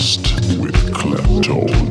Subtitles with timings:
[0.00, 1.89] With klepto.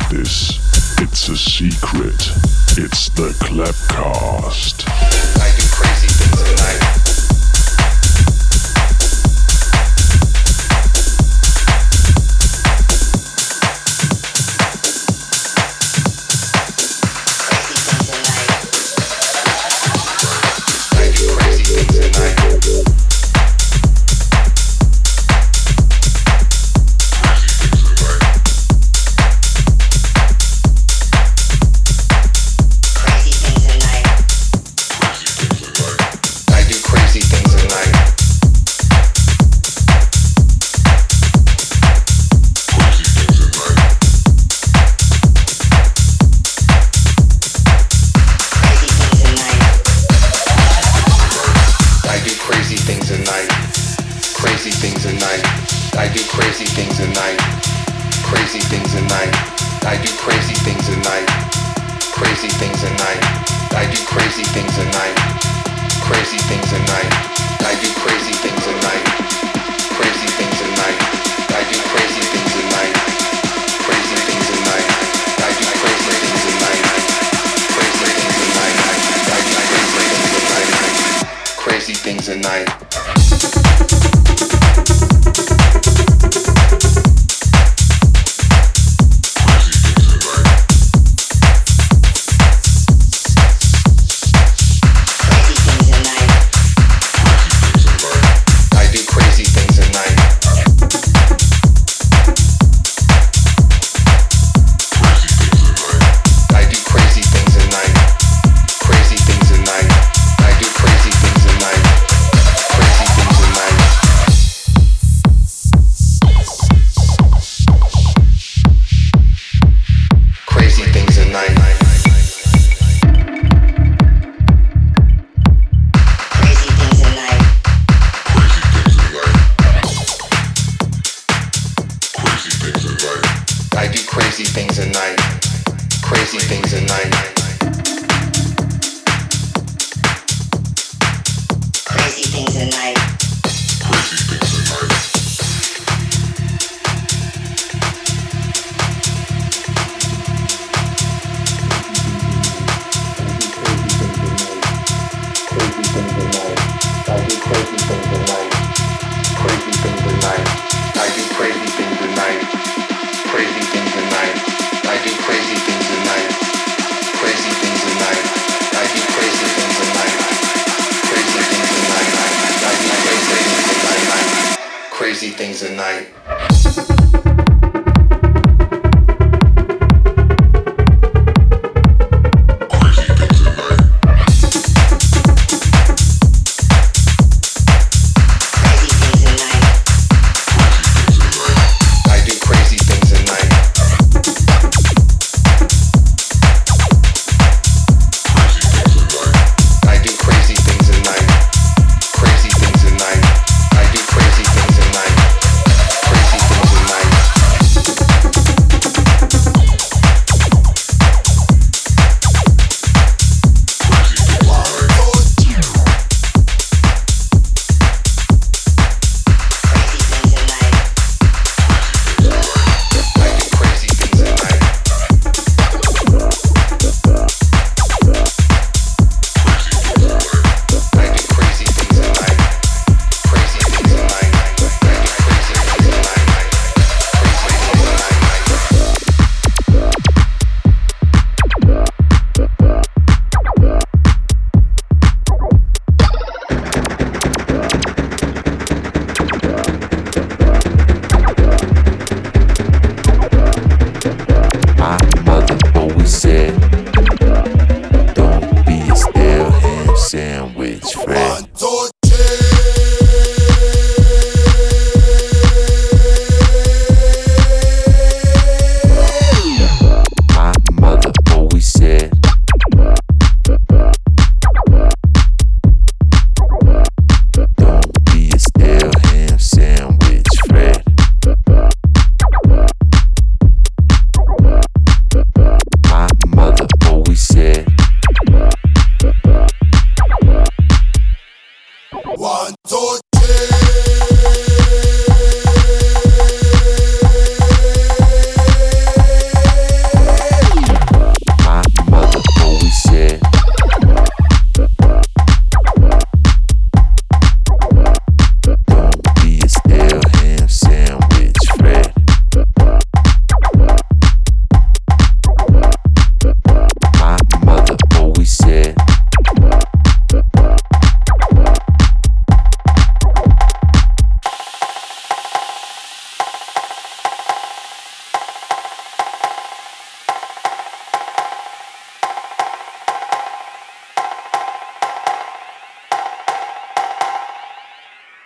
[0.00, 0.58] About this.
[1.00, 2.32] It's a secret.
[2.76, 4.84] It's the Clapcast.
[4.88, 6.79] I do crazy things at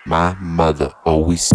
[0.06, 1.50] My mother always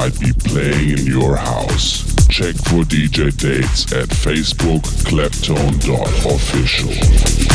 [0.00, 2.02] might be playing in your house.
[2.28, 7.49] Check for DJ dates at facebook kleptone.official.